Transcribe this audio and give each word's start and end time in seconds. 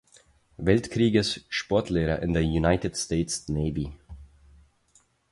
Weltkrieges 0.57 1.45
Sportlehrer 1.49 2.23
in 2.23 2.33
der 2.33 2.41
United 2.41 2.97
States 2.97 3.49
Navy. 3.49 3.93